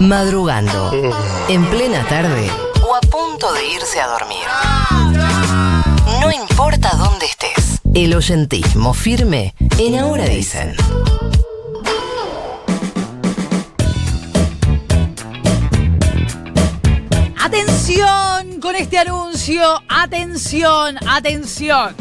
Madrugando. 0.00 0.90
En 1.48 1.64
plena 1.66 2.04
tarde 2.08 2.50
o 2.86 2.94
a 2.94 3.00
punto 3.00 3.52
de 3.52 3.66
irse 3.74 4.00
a 4.00 4.06
dormir. 4.08 4.44
No 6.20 6.30
importa 6.32 6.96
dónde 6.96 7.26
estés. 7.26 7.80
El 7.94 8.14
oyentismo 8.14 8.92
firme 8.92 9.54
en 9.78 9.98
Ahora 9.98 10.24
Dicen. 10.24 10.74
Atención 17.40 18.60
con 18.60 18.76
este 18.76 18.98
anuncio. 18.98 19.82
Atención, 19.88 20.96
atención. 21.08 21.94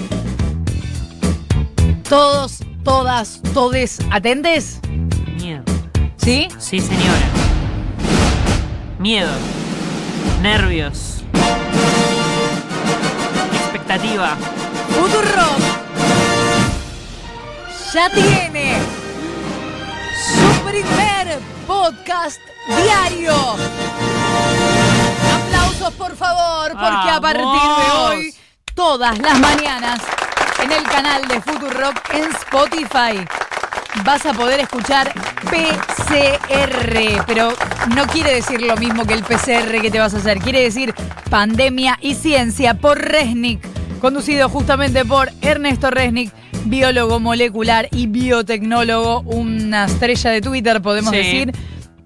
Todos, 2.09 2.59
todas, 2.83 3.41
todes, 3.53 3.99
¿atendes? 4.11 4.79
Miedo. 5.37 5.63
¿Sí? 6.17 6.47
Sí, 6.57 6.79
señora. 6.79 7.52
Miedo. 9.03 9.33
Nervios. 10.41 11.23
Expectativa. 13.65 14.37
Futurock 14.95 15.59
ya 17.93 18.09
tiene 18.09 18.77
su 20.25 20.63
primer 20.63 21.37
podcast 21.67 22.39
diario. 22.65 23.35
Aplausos 25.35 25.93
por 25.95 26.15
favor, 26.15 26.71
porque 26.71 27.09
a 27.09 27.19
partir 27.19 27.43
de 27.43 27.91
hoy, 27.91 28.33
todas 28.73 29.19
las 29.19 29.37
mañanas, 29.37 29.99
en 30.63 30.71
el 30.71 30.83
canal 30.83 31.27
de 31.27 31.41
Futurock 31.41 32.09
en 32.13 32.23
Spotify, 32.31 33.27
vas 34.05 34.25
a 34.25 34.31
poder 34.31 34.61
escuchar 34.61 35.13
PCR, 35.43 37.23
pero 37.27 37.53
no 37.95 38.05
quiere 38.07 38.33
decir 38.35 38.61
lo 38.61 38.75
mismo 38.77 39.05
que 39.05 39.13
el 39.13 39.23
PCR 39.23 39.81
que 39.81 39.91
te 39.91 39.99
vas 39.99 40.13
a 40.13 40.17
hacer, 40.17 40.39
quiere 40.39 40.61
decir 40.61 40.93
Pandemia 41.29 41.97
y 42.01 42.15
Ciencia 42.15 42.75
por 42.75 42.99
Resnick, 42.99 43.61
conducido 43.99 44.49
justamente 44.49 45.05
por 45.05 45.29
Ernesto 45.41 45.89
Resnick, 45.91 46.31
biólogo 46.65 47.19
molecular 47.19 47.87
y 47.91 48.07
biotecnólogo, 48.07 49.21
una 49.21 49.85
estrella 49.85 50.31
de 50.31 50.41
Twitter, 50.41 50.81
podemos 50.81 51.11
Sí. 51.11 51.17
decir. 51.17 51.51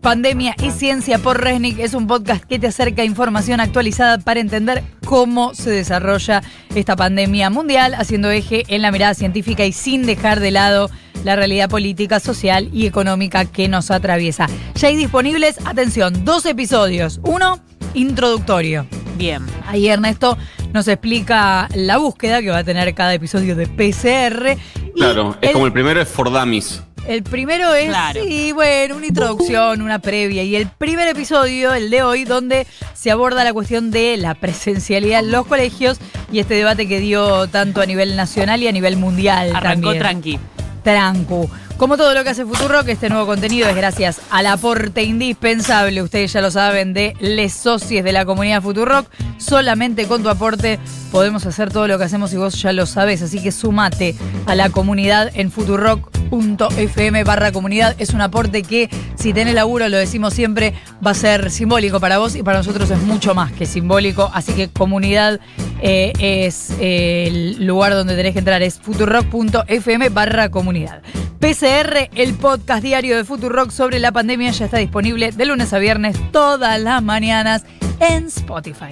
Pandemia 0.02 0.56
y 0.64 0.69
Ciencia 0.72 1.17
por 1.17 1.42
Resnick 1.44 1.80
es 1.80 1.94
un 1.94 2.08
podcast 2.08 2.44
que 2.45 2.59
te 2.59 2.67
acerca 2.67 3.03
información 3.03 3.59
actualizada 3.59 4.19
para 4.19 4.40
entender 4.40 4.84
cómo 5.06 5.53
se 5.53 5.69
desarrolla 5.72 6.44
esta 6.75 6.95
pandemia 6.95 7.50
mundial, 7.50 7.94
haciendo 7.95 8.30
eje 8.31 8.64
en 8.67 8.84
la 8.84 8.92
mirada 8.92 9.16
científica 9.16 9.66
y 9.66 9.73
sin 9.73 10.06
dejar 10.06 10.40
de 10.40 10.52
lado 10.52 10.90
la 11.28 11.36
realidad 11.36 11.70
política, 11.70 12.22
social 12.22 12.70
y 12.73 12.86
económica 12.88 13.44
que 13.44 13.67
nos 13.67 13.92
atraviesa. 13.92 14.47
Ya 14.75 14.88
hay 14.88 14.95
disponibles, 14.95 15.58
atención, 15.66 16.23
dos 16.23 16.45
episodios. 16.45 17.19
Uno, 17.23 17.59
introductorio. 17.94 18.88
Bien. 19.17 19.45
Ahí 19.67 19.89
Ernesto 19.89 20.38
nos 20.73 20.88
explica 20.88 21.67
la 21.75 21.97
búsqueda 21.97 22.42
que 22.42 22.50
va 22.50 22.59
a 22.59 22.64
tener 22.64 22.94
cada 22.95 23.14
episodio 23.14 23.56
de 23.58 23.67
PCR. 23.67 24.58
y 24.86 24.92
Claro, 25.00 25.36
es 25.42 25.50
el- 25.50 25.53
como 25.53 25.66
el 25.66 25.73
primero 25.73 26.00
es 26.02 26.08
Fordamis. 26.08 26.81
el 27.08 27.23
primero 27.23 27.73
es, 27.75 27.88
Claro. 27.89 28.23
sí, 28.23 28.52
bueno, 28.53 28.95
una 28.95 29.06
introducción, 29.08 29.81
una 29.81 30.00
previa. 30.00 30.44
Y 30.44 30.56
el 30.56 30.67
primer 30.69 31.08
episodio, 31.09 31.73
el 31.73 31.89
de 31.89 32.03
hoy, 32.03 32.23
donde 32.25 32.66
se 32.94 33.12
aborda 33.12 33.44
la 33.44 33.52
cuestión 33.53 33.91
de 33.91 34.16
la 34.17 34.34
presencialidad 34.36 35.19
en 35.19 35.31
los 35.31 35.45
colegios 35.45 36.00
y 36.31 36.39
este 36.39 36.53
debate 36.53 36.88
que 36.88 37.00
dio 37.00 37.47
tanto 37.47 37.81
a 37.81 37.86
nivel 37.86 38.16
nacional 38.16 38.62
y 38.64 38.67
a 38.67 38.72
nivel 38.72 38.95
mundial 38.97 39.56
Arrancó 39.56 39.91
también. 39.94 40.00
tranqui. 40.00 40.39
Trancu. 40.88 41.50
Como 41.78 41.95
todo 41.95 42.16
lo 42.16 42.23
que 42.23 42.31
hace 42.31 42.44
Futurock, 42.44 42.88
este 42.88 43.08
nuevo 43.08 43.28
contenido 43.28 43.70
es 43.70 43.75
gracias 43.75 44.20
al 44.31 44.47
aporte 44.47 45.03
indispensable, 45.03 46.02
ustedes 46.02 46.34
ya 46.34 46.42
lo 46.42 46.50
saben, 46.50 46.92
de 46.95 47.16
les 47.19 47.53
socios 47.53 48.03
de 48.03 48.11
la 48.11 48.25
comunidad 48.25 48.64
Futurock. 48.64 49.08
Solamente 49.38 50.08
con 50.08 50.23
tu 50.23 50.30
aporte 50.30 50.80
podemos 51.11 51.45
hacer 51.45 51.72
todo 51.72 51.88
lo 51.88 52.00
que 52.00 52.06
hacemos 52.06 52.34
y 52.34 52.38
vos 52.38 52.59
ya 52.59 52.73
lo 52.73 52.88
sabes, 52.88 53.22
así 53.22 53.44
que 53.44 53.52
sumate 53.52 54.16
a 54.47 54.56
la 54.56 54.72
comunidad 54.72 55.29
en 55.35 55.52
futurock.fm 55.52 57.24
barra 57.24 57.52
comunidad. 57.52 57.96
Es 58.00 58.09
un 58.09 58.22
aporte 58.22 58.63
que, 58.63 58.90
si 59.13 59.31
tenés 59.31 59.53
laburo, 59.53 59.88
lo 59.88 59.97
decimos 59.97 60.34
siempre, 60.34 60.73
va 61.06 61.12
a 61.12 61.13
ser 61.13 61.52
simbólico 61.52 62.00
para 62.00 62.18
vos 62.18 62.35
y 62.35 62.41
para 62.41 62.57
nosotros 62.57 62.90
es 62.90 63.00
mucho 63.03 63.35
más 63.35 63.52
que 63.52 63.68
simbólico. 63.68 64.31
Así 64.34 64.53
que 64.53 64.69
comunidad 64.69 65.40
eh, 65.84 66.12
es 66.18 66.72
eh, 66.79 67.25
el 67.28 67.68
lugar 67.68 67.94
donde 67.94 68.16
tenés 68.16 68.34
que 68.34 68.40
entrar, 68.40 68.63
es 68.63 68.79
futurock.fm 68.79 70.09
barra 70.09 70.50
comunidad. 70.50 71.03
PCR, 71.40 72.09
el 72.16 72.34
podcast 72.34 72.81
diario 72.81 73.16
de 73.16 73.24
Futurock 73.24 73.70
sobre 73.70 74.00
la 74.00 74.12
pandemia, 74.12 74.52
ya 74.52 74.66
está 74.66 74.78
disponible 74.78 75.31
de 75.31 75.46
lunes 75.46 75.72
a 75.72 75.78
viernes 75.78 76.18
todas 76.31 76.81
las 76.81 77.03
mañanas 77.03 77.64
en 78.00 78.25
Spotify. 78.25 78.90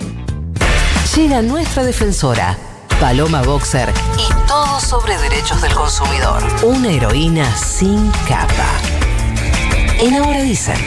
Llega 1.15 1.41
nuestra 1.41 1.83
defensora, 1.83 2.55
Paloma 2.99 3.41
Boxer, 3.41 3.89
y 4.17 4.47
todo 4.47 4.79
sobre 4.79 5.17
derechos 5.17 5.59
del 5.61 5.73
consumidor. 5.73 6.43
Una 6.63 6.89
heroína 6.89 7.51
sin 7.55 8.11
capa. 8.27 8.69
En 9.99 10.13
Ahora 10.15 10.41
Dicen. 10.41 10.77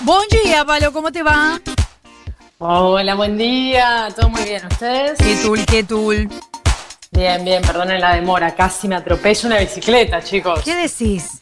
Buen 0.00 0.28
día, 0.42 0.64
Palo, 0.64 0.92
¿cómo 0.92 1.12
te 1.12 1.22
va? 1.22 1.60
Hola, 2.58 3.14
buen 3.14 3.38
día. 3.38 4.08
¿Todo 4.16 4.28
muy 4.28 4.42
bien? 4.42 4.66
¿Ustedes? 4.66 5.18
¿Qué 5.18 5.36
tul, 5.42 5.64
qué 5.66 5.84
tul? 5.84 6.28
Bien, 7.14 7.44
bien, 7.44 7.62
perdonen 7.62 8.00
la 8.00 8.14
demora. 8.14 8.54
Casi 8.54 8.88
me 8.88 8.96
atropella 8.96 9.46
una 9.48 9.58
bicicleta, 9.58 10.22
chicos. 10.22 10.60
¿Qué 10.64 10.74
decís? 10.74 11.38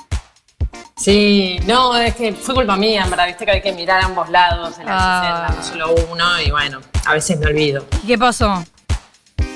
Sí, 0.97 1.59
no, 1.67 1.97
es 1.97 2.15
que 2.15 2.33
fue 2.33 2.55
culpa 2.55 2.77
mía, 2.77 3.03
en 3.05 3.11
verdad. 3.11 3.27
Viste 3.27 3.45
que 3.45 3.51
hay 3.53 3.63
que 3.63 3.73
mirar 3.73 4.03
a 4.03 4.05
ambos 4.07 4.29
lados 4.29 4.79
en 4.79 4.87
la 4.87 4.93
Ah. 4.95 5.47
bicicleta, 5.49 5.79
no 5.81 5.89
solo 5.89 6.05
uno. 6.13 6.41
Y 6.43 6.51
bueno, 6.51 6.81
a 7.07 7.15
veces 7.15 7.39
me 7.39 7.47
olvido. 7.47 7.85
¿Qué 8.07 8.19
pasó? 8.19 8.65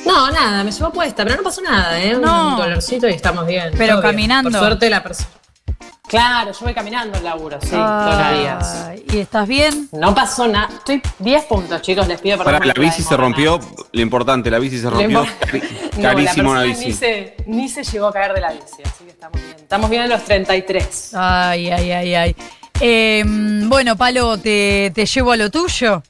No, 0.07 0.31
nada, 0.31 0.65
me 0.65 0.71
llevó 0.73 0.91
puesta, 0.91 1.25
pero 1.25 1.37
no 1.37 1.43
pasó 1.43 1.61
nada, 1.61 2.01
¿eh? 2.01 2.17
No. 2.17 2.51
Un 2.51 2.57
dolorcito 2.57 3.09
y 3.09 3.13
estamos 3.13 3.47
bien. 3.47 3.73
Pero 3.77 3.95
bien. 3.97 4.03
caminando. 4.03 4.51
Por 4.51 4.59
suerte 4.59 4.89
la 4.89 5.03
persona. 5.03 5.29
Claro, 6.09 6.53
yo 6.53 6.59
voy 6.63 6.73
caminando 6.73 7.19
al 7.19 7.25
laburo, 7.25 7.59
sí, 7.61 7.71
todos 7.71 8.17
los 8.17 8.39
días. 8.39 8.91
¿Y 9.13 9.19
estás 9.19 9.49
bien? 9.49 9.89
No 9.93 10.15
pasó 10.15 10.47
nada. 10.47 10.69
Estoy 10.73 11.03
10 11.19 11.45
puntos, 11.47 11.83
chicos, 11.83 12.07
les 12.07 12.21
pido 12.21 12.39
perdón. 12.39 12.55
Para 12.55 12.67
la 12.67 12.75
bici 12.75 13.03
se 13.03 13.17
rompió, 13.17 13.59
lo 13.93 14.01
importante, 14.01 14.49
la 14.51 14.59
bici 14.61 14.79
se 14.79 14.89
rompió. 14.89 15.25
Cari- 15.41 15.63
No, 15.97 16.03
Carísimo 16.03 16.55
la 16.55 16.63
bici. 16.63 16.87
Ni 16.87 16.93
se, 16.93 17.37
ni 17.47 17.69
se 17.69 17.83
llegó 17.83 18.07
a 18.09 18.13
caer 18.13 18.35
de 18.35 18.41
la 18.41 18.53
bici, 18.53 18.83
así 18.85 19.05
que 19.05 19.11
estamos 19.11 19.41
bien. 19.41 19.57
Estamos 19.57 19.91
bien 19.91 20.03
en 20.03 20.09
los 20.11 20.23
33. 20.25 21.15
Ay, 21.15 21.71
ay, 21.71 21.91
ay, 21.91 22.15
ay. 22.15 22.37
Eh, 22.81 23.25
bueno, 23.27 23.97
Palo, 23.97 24.39
¿te, 24.39 24.93
te 24.95 25.07
llevo 25.07 25.33
a 25.33 25.37
lo 25.37 25.51
tuyo? 25.51 26.03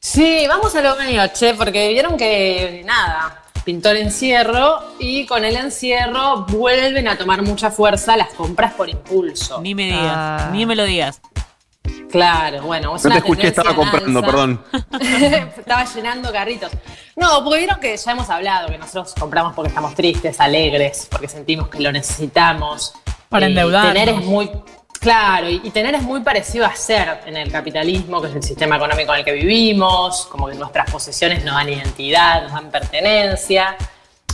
Sí, 0.00 0.46
vamos 0.48 0.74
a 0.74 0.80
lo 0.80 0.96
mío, 0.96 1.22
che, 1.34 1.54
porque 1.54 1.88
vieron 1.90 2.16
que 2.16 2.82
nada, 2.86 3.42
pintó 3.66 3.90
el 3.90 3.96
encierro 3.96 4.80
y 5.00 5.26
con 5.26 5.44
el 5.44 5.56
encierro 5.56 6.46
vuelven 6.46 7.08
a 7.08 7.18
tomar 7.18 7.42
mucha 7.42 7.72
fuerza 7.72 8.16
las 8.16 8.28
compras 8.28 8.72
por 8.74 8.88
impulso. 8.88 9.60
Ni 9.60 9.74
me 9.74 9.86
digas. 9.86 10.00
Ah. 10.04 10.50
Ni 10.52 10.64
me 10.64 10.76
lo 10.76 10.84
digas. 10.84 11.20
Claro, 12.08 12.62
bueno, 12.62 12.94
es 12.94 13.02
No 13.02 13.08
una 13.08 13.16
te 13.16 13.18
escuché, 13.18 13.48
estaba 13.48 13.74
comprando, 13.74 14.22
perdón. 14.22 14.64
estaba 15.58 15.84
llenando 15.84 16.32
carritos. 16.32 16.70
No, 17.16 17.42
porque 17.42 17.58
vieron 17.58 17.80
que 17.80 17.96
ya 17.96 18.12
hemos 18.12 18.30
hablado 18.30 18.68
que 18.68 18.78
nosotros 18.78 19.12
compramos 19.18 19.52
porque 19.54 19.68
estamos 19.70 19.94
tristes, 19.96 20.38
alegres, 20.38 21.08
porque 21.10 21.26
sentimos 21.26 21.68
que 21.68 21.80
lo 21.80 21.90
necesitamos. 21.90 22.94
Para 23.28 23.46
Y 23.46 23.50
endeudarnos. 23.50 23.94
Tener 23.94 24.08
es 24.10 24.24
muy. 24.24 24.48
Claro, 24.98 25.48
y, 25.48 25.70
tener 25.70 25.94
es 25.94 26.02
muy 26.02 26.20
parecido 26.20 26.66
a 26.66 26.74
ser 26.74 27.20
en 27.26 27.36
el 27.36 27.50
capitalismo, 27.50 28.20
que 28.20 28.28
es 28.28 28.34
el 28.34 28.42
sistema 28.42 28.76
económico 28.76 29.12
en 29.12 29.20
el 29.20 29.24
que 29.24 29.32
vivimos, 29.32 30.26
como 30.26 30.48
que 30.48 30.54
nuestras 30.54 30.90
posesiones 30.90 31.44
nos 31.44 31.54
dan 31.54 31.68
identidad, 31.68 32.42
nos 32.42 32.52
dan 32.52 32.70
pertenencia. 32.70 33.76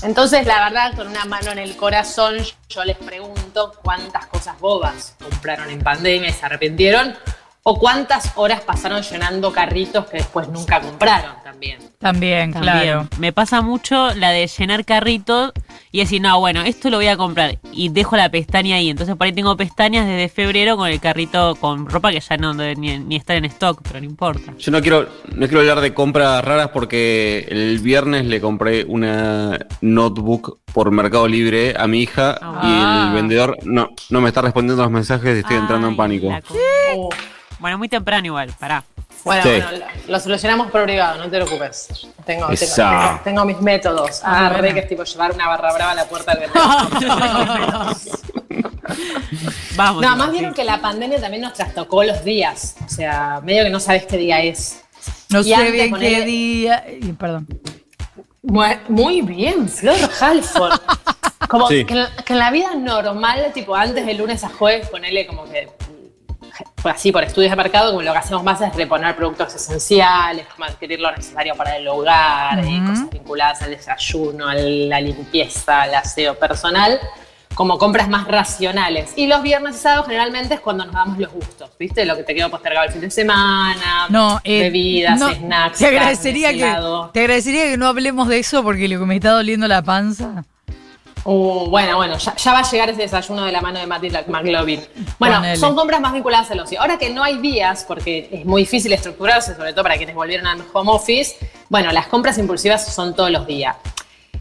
Entonces, 0.03 0.47
la 0.47 0.65
verdad, 0.65 0.95
con 0.97 1.07
una 1.07 1.25
mano 1.25 1.53
en 1.53 1.59
el 1.59 1.77
corazón, 1.77 2.37
yo 2.69 2.85
les 2.85 2.97
pregunto 2.97 3.73
cuántas 3.83 4.27
cosas 4.27 4.59
bobas 4.59 5.15
compraron 5.23 5.71
en 5.71 5.81
pandemia 5.81 6.31
y 6.31 6.33
se 6.33 6.45
arrepintieron, 6.45 7.17
o 7.65 7.79
cuántas 7.79 8.33
horas 8.35 8.61
pasaron 8.63 9.03
llenando 9.03 9.53
carritos 9.53 10.07
que 10.07 10.19
después 10.19 10.49
nunca 10.49 10.81
compraron 10.81 11.37
también. 11.45 11.79
También, 12.01 12.53
También. 12.53 12.83
claro. 12.85 13.09
Me 13.19 13.33
pasa 13.33 13.61
mucho 13.61 14.13
la 14.15 14.31
de 14.31 14.49
llenar 14.49 14.85
carritos 14.85 15.53
y 15.95 15.99
decir, 16.01 16.23
no, 16.23 16.41
bueno, 16.41 16.63
esto 16.63 16.89
lo 16.91 16.97
voy 16.97 17.07
a 17.09 17.17
comprar. 17.19 17.59
Y 17.71 17.91
dejo 17.91 18.17
la 18.17 18.31
pestaña 18.31 18.77
ahí. 18.77 18.89
Entonces 18.91 19.15
por 19.15 19.27
ahí 19.27 19.33
tengo 19.33 19.55
pestañas 19.57 20.07
desde 20.07 20.29
febrero 20.31 20.77
con 20.79 20.89
el 20.89 20.99
carrito 21.01 21.55
con 21.57 21.87
ropa 21.89 22.11
que 22.11 22.19
ya 22.21 22.37
no 22.39 22.55
debe 22.55 22.75
ni, 22.77 22.99
ni 22.99 23.17
estar 23.17 23.37
en 23.37 23.45
stock, 23.45 23.81
pero 23.85 24.01
no 24.01 24.07
importa. 24.07 24.55
Yo 24.59 24.73
no 24.73 24.81
quiero, 24.81 25.07
no 25.35 25.47
quiero 25.47 25.61
hablar 25.61 25.81
de 25.83 25.93
compras 25.93 26.43
raras 26.45 26.69
porque 26.69 27.47
el 27.51 27.79
viernes 27.81 28.25
le 28.25 28.41
compré 28.41 28.85
una 28.85 29.59
notebook 29.83 30.59
por 30.73 30.91
Mercado 30.91 31.29
Libre 31.29 31.75
a 31.79 31.87
mi 31.87 32.01
hija 32.01 32.39
Ah. 32.41 33.05
y 33.05 33.09
el 33.09 33.15
vendedor 33.15 33.59
no, 33.65 33.91
no 34.09 34.21
me 34.23 34.29
está 34.29 34.41
respondiendo 34.41 34.83
los 34.83 34.91
mensajes 34.91 35.37
y 35.37 35.41
estoy 35.41 35.57
entrando 35.57 35.89
en 35.89 35.97
pánico. 35.97 36.29
Uh, 36.29 37.09
Bueno, 37.59 37.77
muy 37.79 37.89
temprano 37.89 38.27
igual, 38.27 38.51
pará. 38.59 38.83
Bueno, 39.25 39.43
Sí. 39.43 39.49
bueno, 39.51 39.71
lo, 40.07 40.13
lo 40.13 40.21
solucionamos 40.21 40.71
por 40.71 40.83
privado, 40.85 41.19
no 41.19 41.25
te 41.25 41.31
preocupes. 41.41 41.89
Tengo, 42.27 42.49
tengo, 43.25 43.45
mis 43.45 43.61
métodos. 43.61 44.21
Ah, 44.25 44.47
Ah, 44.47 44.49
re 44.51 44.59
bueno. 44.61 44.75
que 44.75 44.81
es 44.81 44.89
tipo 44.89 45.05
llevar 45.05 45.33
una 45.33 45.47
barra 45.47 45.73
brava 45.73 45.93
a 45.93 45.95
la 45.95 46.05
puerta 46.07 46.35
del. 46.35 46.51
Vamos. 49.77 50.03
No, 50.03 50.17
más 50.17 50.27
sí. 50.27 50.33
vieron 50.33 50.55
que 50.55 50.65
la 50.65 50.81
pandemia 50.81 51.21
también 51.21 51.43
nos 51.43 51.55
trastocó 51.55 52.05
los 52.05 52.25
días. 52.25 52.77
O 52.85 52.89
sea, 52.89 53.41
medio 53.43 53.65
que 53.65 53.71
no 53.71 53.81
sabes 53.81 54.07
qué 54.07 54.17
día 54.17 54.41
es. 54.43 54.83
No 55.31 55.41
Y 55.41 55.45
sé 55.55 55.71
bien 55.71 55.91
qué 55.95 55.97
ponele- 55.97 56.25
día. 56.25 56.85
y- 57.01 57.13
Perdón. 57.13 57.47
Muy, 58.89 59.23
bien, 59.23 59.69
Flor 59.69 59.97
Halford. 60.21 60.81
Como 61.49 61.69
Sí. 61.69 61.85
que, 61.85 61.95
en, 61.95 62.07
que 62.25 62.33
en 62.35 62.39
la 62.39 62.51
vida 62.51 62.75
normal, 62.75 63.51
tipo 63.55 63.75
antes 63.75 64.05
de 64.07 64.15
lunes 64.15 64.43
a 64.45 64.49
jueves, 64.49 64.89
ponerle 64.89 65.27
como 65.27 65.45
que 65.45 65.69
así 66.91 67.13
por 67.13 67.23
estudios 67.23 67.51
de 67.51 67.57
mercado, 67.57 67.91
como 67.91 68.03
lo 68.03 68.13
que 68.13 68.19
hacemos 68.19 68.43
más 68.43 68.61
es 68.61 68.75
reponer 68.75 69.15
productos 69.15 69.55
esenciales, 69.55 70.47
como 70.55 70.65
adquirir 70.65 70.99
lo 71.01 71.11
necesario 71.15 71.55
para 71.55 71.77
el 71.77 71.87
hogar, 71.87 72.59
eh, 72.65 72.79
Ujú. 72.81 72.91
cosas 72.91 73.11
vinculadas 73.11 73.63
al 73.63 73.71
desayuno, 73.71 74.49
a 74.49 74.55
la 74.55 75.01
limpieza, 75.01 75.83
al 75.83 75.95
aseo 75.95 76.35
personal, 76.39 76.99
como 77.55 77.77
compras 77.77 78.09
más 78.09 78.27
racionales. 78.27 79.13
Y 79.17 79.27
los 79.27 79.43
viernes 79.43 79.77
y 79.77 79.79
sábados 79.81 80.07
generalmente 80.07 80.55
es 80.55 80.61
cuando 80.61 80.87
nos 80.87 80.95
damos 80.95 81.19
los 81.19 81.31
gustos, 81.31 81.71
¿viste? 81.79 82.05
Lo 82.07 82.17
que 82.17 82.23
te 82.23 82.35
quedó 82.35 82.51
postergado 82.51 82.87
el 82.87 82.93
fin 82.93 83.03
de 83.03 83.11
semana, 83.11 84.07
No, 84.09 84.41
eh, 84.43 84.63
bebidas, 84.63 85.21
no, 85.21 85.29
snacks, 85.35 85.79
Te 85.79 85.87
agradecería, 85.87 86.49
carnes, 86.49 86.63
que, 86.65 86.69
helado. 86.71 87.11
te 87.11 87.21
agradecería 87.21 87.65
que 87.65 87.77
no 87.77 87.87
hablemos 87.89 88.29
de 88.29 88.39
eso 88.39 88.63
porque 88.63 88.89
lo 88.89 88.99
que 88.99 89.05
me 89.07 89.17
está 89.17 89.31
doliendo 89.33 89.69
la 89.69 89.83
panza. 89.83 90.45
Uh, 91.25 91.69
bueno, 91.69 91.97
bueno, 91.97 92.19
ya, 92.19 92.35
ya 92.35 92.53
va 92.53 92.59
a 92.61 92.71
llegar 92.71 92.91
ese 92.91 93.03
desayuno 93.03 93.45
de 93.45 93.53
la 93.53 93.61
mano 93.61 93.79
de 93.79 93.87
Matty 93.87 94.11
McLovin. 94.29 94.81
Bueno, 95.19 95.37
Ponele. 95.37 95.57
son 95.57 95.75
compras 95.77 96.01
más 96.01 96.13
vinculadas 96.13 96.51
al 96.51 96.61
ocio. 96.61 96.81
Ahora 96.81 96.99
que 96.99 97.11
no 97.11 97.23
hay 97.23 97.39
días, 97.39 97.85
porque 97.87 98.29
es 98.33 98.45
muy 98.45 98.63
difícil 98.63 98.93
estructurarse, 98.93 99.55
sobre 99.55 99.73
todo 99.73 99.85
para 99.85 99.97
quienes 99.97 100.15
volvieron 100.15 100.47
al 100.47 100.65
home 100.73 100.91
office, 100.91 101.37
bueno, 101.69 101.93
las 101.93 102.09
compras 102.09 102.39
impulsivas 102.39 102.93
son 102.93 103.15
todos 103.15 103.31
los 103.31 103.47
días. 103.47 103.77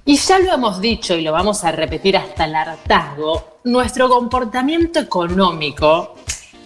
Y 0.04 0.16
ya 0.16 0.40
lo 0.40 0.52
hemos 0.52 0.82
dicho 0.82 1.14
y 1.14 1.22
lo 1.22 1.32
vamos 1.32 1.64
a 1.64 1.72
repetir 1.72 2.18
hasta 2.18 2.46
el 2.46 2.56
hartazgo, 2.56 3.60
nuestro 3.66 4.10
comportamiento 4.10 5.00
económico 5.00 6.16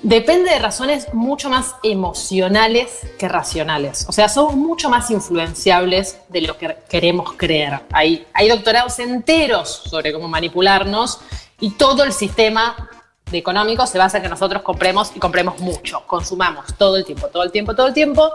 depende 0.05 0.51
de 0.51 0.59
razones 0.59 1.11
mucho 1.13 1.49
más 1.49 1.75
emocionales 1.81 2.99
que 3.17 3.27
racionales. 3.27 4.05
O 4.07 4.11
sea, 4.11 4.29
somos 4.29 4.55
mucho 4.55 4.87
más 4.87 5.09
influenciables 5.09 6.19
de 6.29 6.41
lo 6.41 6.57
que 6.57 6.77
queremos 6.87 7.33
creer. 7.33 7.81
Hay, 7.91 8.27
hay 8.31 8.47
doctorados 8.47 8.99
enteros 8.99 9.81
sobre 9.89 10.13
cómo 10.13 10.27
manipularnos 10.27 11.21
y 11.59 11.71
todo 11.71 12.03
el 12.03 12.13
sistema 12.13 12.87
de 13.31 13.39
económico 13.39 13.87
se 13.87 13.97
basa 13.97 14.17
en 14.17 14.23
que 14.23 14.29
nosotros 14.29 14.61
compremos 14.61 15.11
y 15.15 15.19
compremos 15.19 15.59
mucho, 15.59 16.03
consumamos 16.05 16.65
todo 16.77 16.97
el 16.97 17.05
tiempo, 17.05 17.27
todo 17.29 17.41
el 17.41 17.51
tiempo, 17.51 17.75
todo 17.75 17.87
el 17.87 17.93
tiempo. 17.93 18.31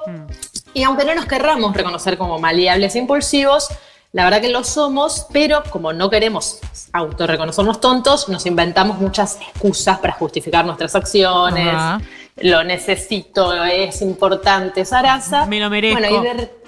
Y 0.74 0.82
aunque 0.82 1.04
no 1.04 1.14
nos 1.14 1.26
querramos 1.26 1.72
reconocer 1.72 2.18
como 2.18 2.40
maleables 2.40 2.96
e 2.96 2.98
impulsivos, 2.98 3.68
la 4.12 4.24
verdad 4.24 4.40
que 4.40 4.48
lo 4.48 4.64
somos, 4.64 5.26
pero 5.32 5.62
como 5.70 5.92
no 5.92 6.10
queremos 6.10 6.58
autorreconocernos 6.92 7.80
tontos, 7.80 8.28
nos 8.28 8.44
inventamos 8.46 8.98
muchas 8.98 9.38
excusas 9.40 9.98
para 9.98 10.14
justificar 10.14 10.64
nuestras 10.64 10.94
acciones. 10.96 11.68
Ajá. 11.68 12.00
Lo 12.36 12.64
necesito, 12.64 13.64
es 13.64 14.02
importante, 14.02 14.84
Sarasa. 14.84 15.46
Me 15.46 15.60
lo 15.60 15.68
merezco. 15.70 16.00
Bueno, 16.00 16.42
y 16.42 16.60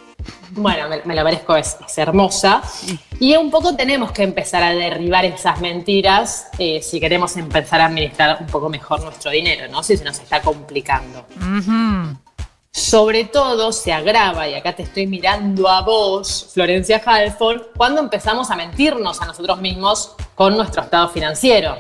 bueno, 0.54 0.88
me, 0.88 1.00
me 1.04 1.14
lo 1.14 1.24
merezco, 1.24 1.56
es, 1.56 1.76
es 1.84 1.98
hermosa. 1.98 2.62
Y 3.18 3.34
un 3.36 3.50
poco 3.50 3.74
tenemos 3.74 4.12
que 4.12 4.22
empezar 4.22 4.62
a 4.62 4.70
derribar 4.74 5.24
esas 5.24 5.60
mentiras 5.60 6.48
eh, 6.58 6.80
si 6.82 7.00
queremos 7.00 7.36
empezar 7.36 7.80
a 7.80 7.86
administrar 7.86 8.36
un 8.40 8.46
poco 8.46 8.68
mejor 8.68 9.02
nuestro 9.02 9.30
dinero, 9.30 9.66
¿no? 9.68 9.82
Si 9.82 9.96
se 9.96 10.04
nos 10.04 10.18
está 10.18 10.42
complicando. 10.42 11.26
Ujú. 11.36 12.16
Sobre 12.74 13.24
todo 13.24 13.70
se 13.70 13.92
agrava, 13.92 14.48
y 14.48 14.54
acá 14.54 14.74
te 14.74 14.84
estoy 14.84 15.06
mirando 15.06 15.69
a 15.69 15.82
vos, 15.82 16.48
Florencia 16.54 17.02
Halford, 17.04 17.66
cuando 17.76 18.00
empezamos 18.00 18.50
a 18.50 18.56
mentirnos 18.56 19.20
a 19.20 19.26
nosotros 19.26 19.60
mismos 19.60 20.14
con 20.34 20.56
nuestro 20.56 20.80
estado 20.80 21.10
financiero. 21.10 21.76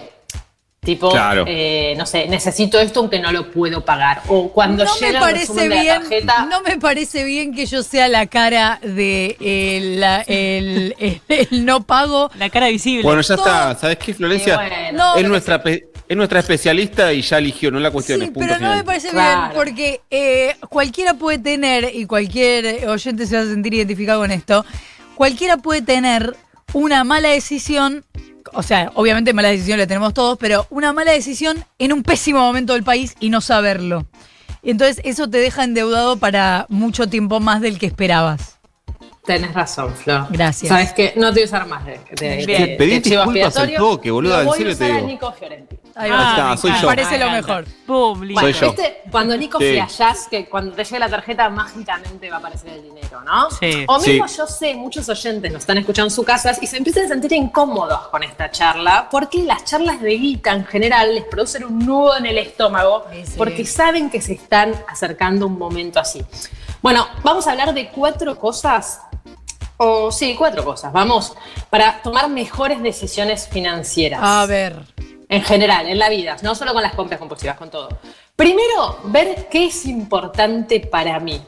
Tipo, 0.84 1.10
Claro. 1.12 1.44
eh, 1.46 1.94
no 1.96 2.04
sé, 2.06 2.26
necesito 2.26 2.80
esto 2.80 2.98
aunque 2.98 3.20
no 3.20 3.30
lo 3.30 3.52
puedo 3.52 3.84
pagar. 3.84 4.20
O 4.26 4.48
cuando 4.52 4.84
No 4.84 4.90
me 4.94 5.06
llega 5.06 5.18
el 5.20 5.24
parece 5.24 5.52
de 5.54 5.68
la 5.68 5.80
bien, 5.80 6.00
tarjeta. 6.02 6.46
no 6.46 6.60
me 6.62 6.76
parece 6.76 7.22
bien 7.22 7.54
que 7.54 7.66
yo 7.66 7.84
sea 7.84 8.08
la 8.08 8.26
cara 8.26 8.80
de 8.82 9.36
eh, 9.38 9.94
la- 9.96 10.22
el, 10.22 10.96
el- 10.98 11.20
el 11.28 11.64
no 11.64 11.84
pago. 11.84 12.32
La 12.36 12.50
cara 12.50 12.66
visible. 12.66 13.04
Bueno, 13.04 13.20
ya 13.20 13.36
está. 13.36 13.76
¿Sabes 13.76 13.96
qué, 13.98 14.12
Florencia? 14.12 14.54
Y 14.54 14.56
bueno, 14.56 14.98
No, 14.98 15.14
es, 15.14 15.28
nuestra, 15.28 15.62
es 15.64 16.16
nuestra 16.16 16.40
especialista 16.40 17.12
y 17.12 17.22
ya 17.22 17.38
eligió, 17.38 17.70
no 17.70 17.78
la 17.78 17.92
cuestión 17.92 18.18
Sí, 18.18 18.24
es 18.24 18.30
punto 18.32 18.40
pero 18.48 18.54
no 18.54 18.58
final. 18.66 18.76
me 18.78 18.82
parece 18.84 19.10
Claro. 19.10 19.40
bien 19.40 19.52
porque 19.54 20.00
eh, 20.10 20.56
cualquiera 20.68 21.14
puede 21.14 21.38
tener, 21.38 21.92
y 21.94 22.06
cualquier 22.06 22.88
oyente 22.88 23.28
se 23.28 23.36
va 23.36 23.42
a 23.42 23.46
sentir 23.46 23.72
identificado 23.74 24.18
con 24.20 24.32
esto, 24.32 24.66
cualquiera 25.14 25.58
puede 25.58 25.82
tener 25.82 26.34
una 26.72 27.04
mala 27.04 27.28
decisión, 27.28 28.04
o 28.52 28.62
sea, 28.62 28.90
obviamente 28.94 29.32
mala 29.32 29.48
decisión 29.48 29.78
la 29.78 29.86
tenemos 29.86 30.14
todos, 30.14 30.38
pero 30.38 30.66
una 30.70 30.92
mala 30.92 31.12
decisión 31.12 31.64
en 31.78 31.92
un 31.92 32.02
pésimo 32.02 32.40
momento 32.40 32.72
del 32.74 32.82
país 32.82 33.14
y 33.20 33.30
no 33.30 33.40
saberlo. 33.40 34.06
Entonces 34.62 35.00
eso 35.04 35.28
te 35.28 35.38
deja 35.38 35.64
endeudado 35.64 36.16
para 36.18 36.66
mucho 36.68 37.08
tiempo 37.08 37.40
más 37.40 37.60
del 37.60 37.78
que 37.78 37.86
esperabas. 37.86 38.58
Tenés 39.24 39.54
razón, 39.54 39.94
Flor. 39.94 40.26
Gracias. 40.30 40.68
Sabes 40.68 40.92
que 40.92 41.12
no 41.16 41.28
te 41.28 41.34
voy 41.34 41.42
a 41.42 41.46
usar 41.46 41.66
más 41.68 41.84
de, 41.84 42.00
de, 42.18 42.46
de- 42.46 42.76
de 42.76 43.02
chivo 43.02 43.22
disculpas 43.22 43.56
al 43.56 43.74
toque, 43.74 44.10
boluda, 44.10 44.34
Lo 44.36 44.40
en 44.42 44.46
voy 44.46 44.54
a 44.54 44.58
serio 44.58 44.76
te 44.76 44.84
usar 44.84 44.90
a 44.90 44.94
digo. 44.96 45.06
Nico 45.08 45.32
Fiorenti. 45.32 45.76
Ahí 45.94 46.10
Ah, 46.12 46.16
va. 46.16 46.30
está, 46.30 46.56
soy 46.56 46.70
encanta. 46.70 46.80
yo. 46.82 46.86
Parece 46.88 47.18
lo 47.18 47.26
Me 47.30 47.32
mejor. 47.42 47.64
listo. 47.64 48.14
Bueno, 48.16 48.40
Soy 48.40 48.52
yo. 48.52 48.66
¿viste? 48.72 49.02
Cuando 49.10 49.36
Nico 49.36 49.58
Sí. 49.58 49.72
flashás 49.74 50.26
que 50.30 50.46
cuando 50.48 50.72
te 50.72 50.84
llegue 50.84 50.98
la 50.98 51.08
tarjeta 51.08 51.48
mágicamente 51.50 52.30
va 52.30 52.36
a 52.36 52.38
aparecer 52.38 52.70
el 52.70 52.82
dinero, 52.82 53.20
¿no? 53.22 53.50
Sí. 53.50 53.84
O 53.88 53.98
mismo 54.00 54.26
Sí. 54.28 54.36
yo 54.38 54.46
sé, 54.46 54.74
muchos 54.74 55.08
oyentes 55.08 55.52
nos 55.52 55.60
están 55.62 55.78
escuchando 55.78 56.06
en 56.06 56.10
sus 56.14 56.24
casas 56.24 56.62
y 56.62 56.66
se 56.66 56.78
empiezan 56.78 57.04
a 57.04 57.08
sentir 57.08 57.32
incómodos 57.34 58.08
con 58.08 58.22
esta 58.22 58.50
charla 58.50 59.08
porque 59.10 59.42
las 59.42 59.64
charlas 59.64 60.00
de 60.00 60.10
guita 60.16 60.52
en 60.52 60.64
general 60.64 61.14
les 61.14 61.24
producen 61.24 61.64
un 61.64 61.78
nudo 61.80 62.16
en 62.16 62.26
el 62.26 62.38
estómago 62.38 63.04
Sí, 63.12 63.26
sí. 63.26 63.32
porque 63.36 63.64
saben 63.66 64.08
que 64.10 64.20
se 64.20 64.32
están 64.34 64.74
acercando 64.88 65.46
un 65.46 65.58
momento 65.58 66.00
así. 66.00 66.24
Bueno, 66.80 67.06
vamos 67.22 67.46
a 67.46 67.50
hablar 67.52 67.74
de 67.74 67.88
cuatro 67.90 68.38
cosas 68.38 69.00
o 69.76 70.10
sí, 70.12 70.34
cuatro 70.38 70.64
cosas, 70.64 70.92
vamos, 70.92 71.34
para 71.68 72.00
tomar 72.02 72.28
mejores 72.28 72.80
decisiones 72.82 73.48
financieras. 73.48 74.20
A 74.22 74.46
ver. 74.46 74.76
En 75.32 75.42
general, 75.42 75.88
en 75.88 75.98
la 75.98 76.08
vida, 76.08 76.36
no 76.42 76.54
solo 76.54 76.72
con 76.74 76.82
las 76.82 76.94
compras 76.94 77.18
compulsivas, 77.18 77.56
con 77.56 77.70
todo. 77.70 77.88
Primero, 78.36 78.98
ver 79.04 79.48
qué 79.50 79.66
es 79.66 79.86
importante 79.86 80.80
para 80.80 81.18
mí. 81.20 81.40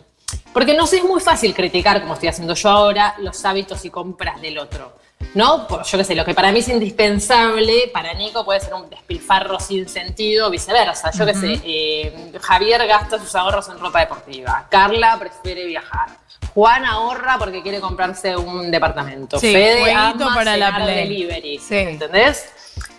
Porque 0.52 0.74
no 0.74 0.86
sé, 0.86 0.98
es 0.98 1.04
muy 1.04 1.20
fácil 1.20 1.52
criticar, 1.54 2.00
como 2.00 2.14
estoy 2.14 2.28
haciendo 2.30 2.54
yo 2.54 2.68
ahora, 2.70 3.14
los 3.18 3.44
hábitos 3.44 3.84
y 3.84 3.90
compras 3.90 4.40
del 4.40 4.58
otro. 4.58 4.92
¿No? 5.34 5.66
Por- 5.66 5.82
yo 5.84 5.98
qué 5.98 6.04
sé, 6.04 6.14
lo 6.14 6.24
que 6.24 6.34
para 6.34 6.52
mí 6.52 6.60
es 6.60 6.68
indispensable, 6.68 7.90
para 7.92 8.14
Nico 8.14 8.44
puede 8.44 8.60
ser 8.60 8.74
un 8.74 8.88
despilfarro 8.88 9.58
sin 9.60 9.88
sentido, 9.88 10.50
viceversa. 10.50 11.10
Yo 11.12 11.26
qué 11.26 11.34
sé, 11.34 11.60
eh, 11.64 12.32
Javier 12.40 12.86
gasta 12.86 13.18
sus 13.18 13.34
ahorros 13.34 13.68
en 13.68 13.78
ropa 13.78 14.00
deportiva, 14.00 14.66
Carla 14.70 15.16
prefiere 15.18 15.66
viajar, 15.66 16.08
Juan 16.52 16.84
ahorra 16.84 17.36
porque 17.38 17.62
quiere 17.62 17.80
comprarse 17.80 18.36
un 18.36 18.70
departamento, 18.70 19.38
Sí, 19.38 19.52
Fede 19.52 19.92
ama 19.92 20.34
para 20.34 20.56
la 20.56 20.74
Play. 20.76 21.08
delivery, 21.08 21.58
Sí. 21.58 21.76
¿entendés? 21.76 22.46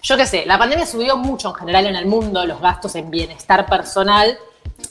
Yo 0.01 0.17
qué 0.17 0.25
sé, 0.25 0.46
la 0.46 0.58
pandemia 0.58 0.86
subió 0.86 1.17
mucho 1.17 1.50
en 1.50 1.55
general 1.55 1.88
en 1.88 1.96
el 1.96 2.05
mundo 2.05 2.46
los 2.46 2.62
gastos 2.62 2.96
en 2.96 3.10
bienestar 3.10 3.65
personal, 3.65 4.38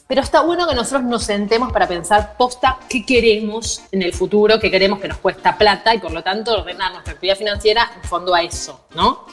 pero 0.06 0.20
está 0.20 0.42
bueno 0.42 0.66
que 0.66 0.74
nosotros 0.74 1.02
nos 1.02 1.24
sentemos 1.24 1.72
para 1.72 1.86
pensar 1.86 2.36
posta 2.36 2.78
qué 2.88 3.04
queremos 3.04 3.82
en 3.90 4.02
el 4.02 4.12
futuro, 4.12 4.58
qué 4.58 4.70
queremos 4.70 5.00
que 5.00 5.08
nos 5.08 5.18
cuesta 5.18 5.56
plata 5.56 5.94
y 5.94 5.98
por 5.98 6.12
lo 6.12 6.22
tanto 6.22 6.60
ordenar 6.60 6.92
nuestra 6.92 7.14
actividad 7.14 7.36
financiera 7.36 7.90
en 7.94 8.08
fondo 8.08 8.34
a 8.34 8.42
eso, 8.42 8.86
¿no? 8.94 9.26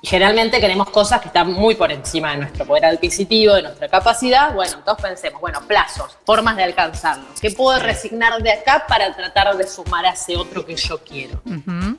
Y 0.00 0.06
generalmente 0.06 0.60
queremos 0.60 0.90
cosas 0.90 1.20
que 1.20 1.28
están 1.28 1.52
muy 1.52 1.74
por 1.74 1.92
encima 1.92 2.32
de 2.32 2.38
nuestro 2.38 2.66
poder 2.66 2.86
adquisitivo, 2.86 3.54
de 3.54 3.62
nuestra 3.62 3.88
capacidad. 3.88 4.54
Bueno, 4.54 4.76
entonces 4.78 5.04
pensemos, 5.04 5.40
bueno, 5.40 5.60
plazos, 5.66 6.16
formas 6.24 6.56
de 6.56 6.64
alcanzarlos. 6.64 7.40
¿Qué 7.40 7.50
puedo 7.50 7.78
resignar 7.78 8.42
de 8.42 8.52
acá 8.52 8.84
para 8.88 9.14
tratar 9.14 9.56
de 9.56 9.66
sumar 9.66 10.06
a 10.06 10.10
ese 10.10 10.36
otro 10.36 10.64
que 10.64 10.76
yo 10.76 10.98
quiero? 10.98 11.40
Ujú. 11.44 11.98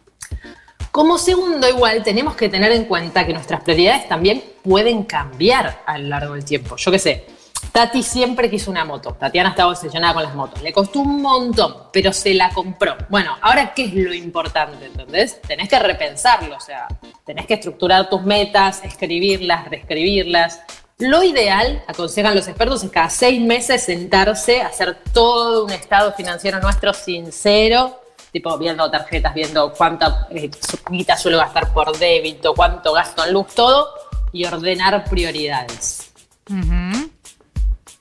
Como 0.97 1.19
segundo, 1.19 1.69
igual 1.69 2.01
tenemos 2.01 2.35
que 2.35 2.49
tener 2.49 2.71
en 2.71 2.85
cuenta 2.85 3.23
que 3.23 3.31
nuestras 3.31 3.61
prioridades 3.61 4.09
también 4.09 4.43
pueden 4.63 5.03
cambiar 5.03 5.83
a 5.85 5.99
lo 5.99 6.07
largo 6.07 6.33
del 6.33 6.43
tiempo. 6.43 6.75
Yo 6.75 6.89
qué 6.89 6.97
sé, 6.97 7.27
Tati 7.71 8.01
siempre 8.01 8.49
quiso 8.49 8.71
una 8.71 8.83
moto. 8.83 9.13
Tatiana 9.13 9.49
estaba 9.49 9.69
obsesionada 9.69 10.15
con 10.15 10.23
las 10.23 10.33
motos. 10.33 10.59
Le 10.63 10.73
costó 10.73 11.01
un 11.01 11.21
montón, 11.21 11.75
pero 11.93 12.11
se 12.11 12.33
la 12.33 12.49
compró. 12.49 12.97
Bueno, 13.09 13.37
ahora, 13.41 13.75
¿qué 13.75 13.85
es 13.85 13.93
lo 13.93 14.11
importante? 14.11 14.87
¿Entendés? 14.87 15.39
Tenés 15.43 15.69
que 15.69 15.77
repensarlo, 15.77 16.57
o 16.57 16.59
sea, 16.59 16.87
tenés 17.23 17.45
que 17.45 17.53
estructurar 17.53 18.09
tus 18.09 18.23
metas, 18.23 18.83
escribirlas, 18.83 19.69
reescribirlas. 19.69 20.61
Lo 20.97 21.21
ideal, 21.21 21.83
aconsejan 21.85 22.33
los 22.33 22.47
expertos, 22.47 22.83
es 22.83 22.89
cada 22.89 23.11
seis 23.11 23.39
meses 23.39 23.83
sentarse, 23.83 24.63
hacer 24.63 24.97
todo 25.13 25.63
un 25.63 25.71
estado 25.73 26.13
financiero 26.13 26.59
nuestro 26.59 26.91
sincero, 26.95 27.99
tipo 28.31 28.57
viendo 28.57 28.89
tarjetas, 28.91 29.33
viendo 29.33 29.71
cuánta 29.73 30.27
eh, 30.31 30.49
guita 30.89 31.17
suelo 31.17 31.37
gastar 31.37 31.73
por 31.73 31.97
débito, 31.97 32.53
cuánto 32.53 32.93
gasto 32.93 33.25
en 33.25 33.33
luz, 33.33 33.47
todo, 33.55 33.89
y 34.31 34.45
ordenar 34.45 35.03
prioridades. 35.05 36.11
Ujú. 36.49 37.09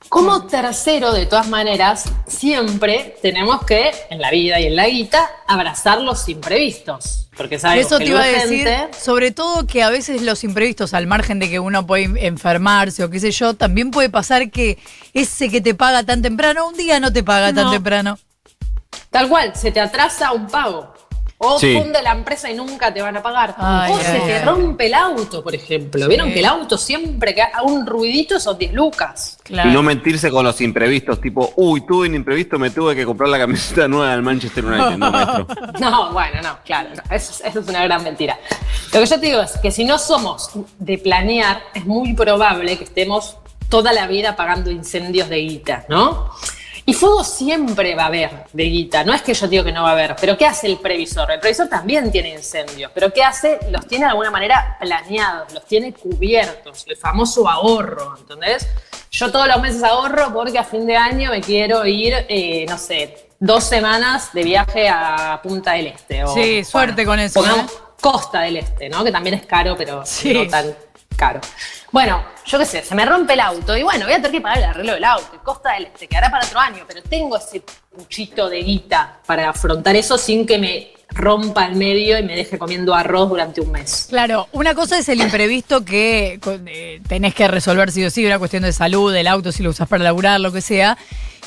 Como 0.08 0.46
tercero, 0.46 1.12
de 1.12 1.26
todas 1.26 1.48
maneras, 1.48 2.04
siempre 2.28 3.16
tenemos 3.22 3.64
que, 3.64 3.90
en 4.08 4.20
la 4.20 4.30
vida 4.30 4.60
y 4.60 4.66
en 4.66 4.76
la 4.76 4.86
guita, 4.86 5.28
abrazar 5.48 6.00
los 6.00 6.28
imprevistos. 6.28 7.28
porque 7.36 7.58
sabemos 7.58 7.86
Eso 7.86 7.98
que 7.98 8.04
te 8.04 8.10
iba 8.12 8.22
a 8.22 8.26
decir, 8.26 8.68
sobre 8.98 9.30
todo 9.32 9.66
que 9.66 9.82
a 9.82 9.90
veces 9.90 10.22
los 10.22 10.42
imprevistos, 10.44 10.94
al 10.94 11.06
margen 11.06 11.38
de 11.38 11.50
que 11.50 11.58
uno 11.60 11.86
puede 11.86 12.04
enfermarse 12.26 13.04
o 13.04 13.10
qué 13.10 13.20
sé 13.20 13.30
yo, 13.32 13.54
también 13.54 13.90
puede 13.90 14.08
pasar 14.08 14.50
que 14.50 14.78
ese 15.12 15.50
que 15.50 15.60
te 15.60 15.74
paga 15.74 16.02
tan 16.04 16.22
temprano, 16.22 16.66
un 16.68 16.76
día 16.76 16.98
no 17.00 17.12
te 17.12 17.22
paga 17.24 17.52
tan 17.52 17.64
No. 17.64 17.70
temprano. 17.72 18.18
Tal 19.10 19.28
cual, 19.28 19.52
se 19.54 19.70
te 19.72 19.80
atrasa 19.80 20.32
un 20.32 20.46
pago. 20.46 20.92
O 21.38 21.58
Sí. 21.60 21.76
funde 21.78 22.00
la 22.02 22.12
empresa 22.12 22.50
y 22.50 22.54
nunca 22.54 22.94
te 22.94 23.02
van 23.02 23.14
a 23.14 23.22
pagar. 23.22 23.54
Ay, 23.58 23.92
o 23.92 23.96
ay, 23.98 24.02
se 24.04 24.20
te 24.20 24.34
ay. 24.38 24.44
rompe 24.46 24.86
el 24.86 24.94
auto, 24.94 25.44
por 25.44 25.54
ejemplo. 25.54 26.08
¿Vieron 26.08 26.28
Sí. 26.28 26.32
que 26.32 26.38
el 26.38 26.46
auto 26.46 26.78
siempre 26.78 27.34
que 27.34 27.42
haga 27.42 27.60
un 27.60 27.86
ruidito 27.86 28.40
son 28.40 28.56
10 28.56 28.72
lucas? 28.72 29.36
Claro. 29.42 29.68
Y 29.68 29.72
no 29.74 29.82
mentirse 29.82 30.30
con 30.30 30.46
los 30.46 30.58
imprevistos, 30.62 31.20
tipo, 31.20 31.52
uy, 31.56 31.82
tuve 31.86 32.08
un 32.08 32.14
imprevisto, 32.14 32.58
me 32.58 32.70
tuve 32.70 32.96
que 32.96 33.04
comprar 33.04 33.28
la 33.28 33.36
camiseta 33.38 33.86
nueva 33.88 34.12
del 34.12 34.22
Manchester 34.22 34.64
United, 34.64 34.96
no, 34.96 35.10
maestro. 35.10 35.46
No, 35.78 36.10
bueno, 36.14 36.40
no, 36.42 36.58
claro, 36.64 36.88
no, 36.96 37.02
eso, 37.14 37.32
es- 37.32 37.42
eso 37.44 37.60
es 37.60 37.68
una 37.68 37.84
gran 37.84 38.02
mentira. 38.02 38.38
Lo 38.94 39.00
que 39.00 39.04
yo 39.06 39.20
te 39.20 39.26
digo 39.26 39.42
es 39.42 39.58
que 39.58 39.70
si 39.70 39.84
no 39.84 39.98
somos 39.98 40.52
de 40.78 40.96
planear, 40.96 41.60
es 41.74 41.84
muy 41.84 42.14
probable 42.14 42.78
que 42.78 42.84
estemos 42.84 43.36
toda 43.68 43.92
la 43.92 44.06
vida 44.06 44.36
pagando 44.36 44.70
incendios 44.70 45.28
de 45.28 45.36
guita, 45.36 45.84
¿no? 45.90 46.30
Y 46.88 46.94
fuego 46.94 47.24
siempre 47.24 47.96
va 47.96 48.04
a 48.04 48.06
haber 48.06 48.30
de 48.52 48.62
guita, 48.62 49.02
no 49.02 49.12
es 49.12 49.20
que 49.20 49.34
yo 49.34 49.48
digo 49.48 49.64
que 49.64 49.72
no 49.72 49.82
va 49.82 49.88
a 49.90 49.92
haber, 49.92 50.14
pero 50.20 50.38
¿qué 50.38 50.46
hace 50.46 50.68
el 50.68 50.78
previsor? 50.78 51.28
El 51.32 51.40
previsor 51.40 51.66
también 51.68 52.12
tiene 52.12 52.28
incendios, 52.30 52.92
pero 52.94 53.12
¿qué 53.12 53.24
hace? 53.24 53.58
Los 53.72 53.88
tiene 53.88 54.04
de 54.04 54.10
alguna 54.12 54.30
manera 54.30 54.76
planeados, 54.78 55.52
los 55.52 55.64
tiene 55.66 55.92
cubiertos, 55.92 56.84
el 56.86 56.96
famoso 56.96 57.48
ahorro, 57.48 58.16
¿entendés? 58.16 58.68
Yo 59.10 59.32
todos 59.32 59.48
los 59.48 59.60
meses 59.60 59.82
ahorro 59.82 60.32
porque 60.32 60.60
a 60.60 60.64
fin 60.64 60.86
de 60.86 60.96
año 60.96 61.32
me 61.32 61.40
quiero 61.40 61.84
ir, 61.84 62.14
eh, 62.28 62.64
no 62.68 62.78
sé, 62.78 63.30
dos 63.40 63.64
semanas 63.64 64.32
de 64.32 64.44
viaje 64.44 64.88
a 64.88 65.40
Punta 65.42 65.72
del 65.72 65.88
Este. 65.88 66.22
O, 66.22 66.32
Sí, 66.34 66.62
suerte 66.64 67.04
con 67.04 67.18
eso, 67.18 67.40
pongamos 67.40 67.68
¿eh? 67.72 67.74
Costa 68.00 68.42
del 68.42 68.58
Este, 68.58 68.88
¿no? 68.88 69.02
Que 69.02 69.10
también 69.10 69.34
es 69.34 69.44
caro, 69.46 69.74
pero 69.76 70.06
Sí. 70.06 70.32
no 70.32 70.46
tan 70.46 70.72
caro. 71.16 71.40
Bueno, 71.92 72.22
yo 72.44 72.58
qué 72.58 72.66
sé, 72.66 72.84
se 72.84 72.94
me 72.94 73.04
rompe 73.04 73.32
el 73.32 73.40
auto 73.40 73.76
y 73.76 73.82
bueno, 73.82 74.04
voy 74.04 74.14
a 74.14 74.16
tener 74.16 74.32
que 74.32 74.40
pagar 74.40 74.58
el 74.58 74.64
arreglo 74.64 74.94
del 74.94 75.04
auto. 75.04 75.30
y 75.34 75.38
Costa 75.38 75.72
del 75.72 75.86
Este 75.86 76.06
quedará 76.06 76.30
para 76.30 76.46
otro 76.46 76.60
año, 76.60 76.84
pero 76.86 77.02
tengo 77.02 77.36
ese 77.36 77.62
puchito 77.94 78.48
de 78.48 78.58
guita 78.58 79.20
para 79.26 79.50
afrontar 79.50 79.96
eso 79.96 80.18
sin 80.18 80.46
que 80.46 80.58
me 80.58 80.92
rompa 81.10 81.66
el 81.66 81.76
medio 81.76 82.18
y 82.18 82.22
me 82.22 82.36
deje 82.36 82.58
comiendo 82.58 82.94
arroz 82.94 83.28
durante 83.28 83.60
un 83.60 83.72
mes. 83.72 84.06
Claro, 84.10 84.48
una 84.52 84.74
cosa 84.74 84.98
es 84.98 85.08
el 85.08 85.20
imprevisto 85.20 85.84
que 85.84 86.38
eh, 86.66 87.00
tenés 87.08 87.34
que 87.34 87.48
resolver 87.48 87.90
sí 87.90 88.04
o 88.04 88.10
sí, 88.10 88.26
una 88.26 88.38
cuestión 88.38 88.64
de 88.64 88.72
salud, 88.72 89.12
del 89.12 89.26
auto, 89.26 89.52
si 89.52 89.62
lo 89.62 89.70
usas 89.70 89.88
para 89.88 90.04
laburar, 90.04 90.40
lo 90.40 90.52
que 90.52 90.60
sea. 90.60 90.98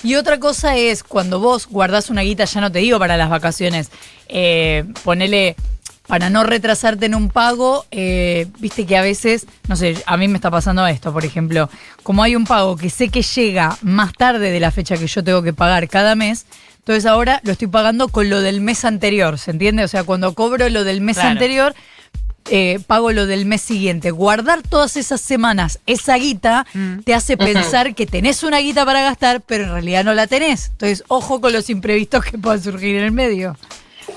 Y 0.02 0.16
otra 0.16 0.40
cosa 0.40 0.78
es 0.78 1.04
cuando 1.04 1.40
vos 1.40 1.68
guardás 1.68 2.10
una 2.10 2.22
guita, 2.22 2.46
ya 2.46 2.62
no 2.62 2.72
te 2.72 2.80
digo 2.80 2.98
para 3.00 3.18
las 3.18 3.30
vacaciones, 3.30 3.90
eh, 4.30 4.86
ponele 5.04 5.56
para 6.10 6.32
no 6.32 6.44
retrasarte 6.44 7.06
en 7.06 7.14
un 7.14 7.30
pago, 7.30 7.86
eh, 7.92 8.48
viste 8.58 8.88
que 8.88 8.98
a 8.98 9.04
veces, 9.04 9.46
no 9.68 9.76
sé, 9.76 9.96
a 10.08 10.18
mí 10.18 10.28
me 10.28 10.38
está 10.38 10.50
pasando 10.50 10.86
esto, 10.88 11.14
por 11.14 11.24
ejemplo, 11.24 11.70
como 12.02 12.24
hay 12.24 12.36
un 12.36 12.46
pago 12.46 12.76
que 12.76 12.90
sé 12.90 13.10
que 13.10 13.22
llega 13.22 13.78
más 13.84 14.14
tarde 14.14 14.50
de 14.50 14.60
la 14.60 14.72
fecha 14.72 14.98
que 14.98 15.06
yo 15.06 15.24
tengo 15.24 15.44
que 15.44 15.54
pagar 15.54 15.88
cada 15.88 16.16
mes, 16.16 16.48
entonces 16.80 17.06
ahora 17.06 17.42
lo 17.44 17.52
estoy 17.52 17.68
pagando 17.68 18.08
con 18.08 18.28
lo 18.28 18.42
del 18.42 18.60
mes 18.60 18.86
anterior, 18.86 19.38
¿se 19.38 19.52
entiende? 19.52 19.84
O 19.84 19.88
sea, 19.88 20.04
cuando 20.04 20.34
cobro 20.34 20.68
lo 20.70 20.84
del 20.84 21.00
mes 21.00 21.18
Claro. 21.18 21.30
anterior, 21.30 21.76
eh, 22.50 22.80
pago 22.88 23.12
lo 23.12 23.28
del 23.28 23.46
mes 23.46 23.62
siguiente. 23.62 24.10
Guardar 24.10 24.64
todas 24.64 24.98
esas 24.98 25.22
semanas 25.22 25.78
esa 25.86 26.16
guita 26.16 26.66
te 27.06 27.14
hace 27.14 27.38
pensar 27.38 27.94
que 27.94 28.08
tenés 28.08 28.42
una 28.42 28.58
guita 28.58 28.84
para 28.84 29.04
gastar, 29.04 29.42
pero 29.42 29.66
en 29.66 29.72
realidad 29.74 30.04
no 30.04 30.16
la 30.16 30.26
tenés. 30.26 30.70
Entonces, 30.72 31.04
ojo 31.10 31.40
con 31.40 31.54
los 31.54 31.70
imprevistos 31.70 32.26
que 32.26 32.40
puedan 32.40 32.64
surgir 32.64 32.96
en 32.96 33.04
el 33.04 33.12
medio. 33.12 33.56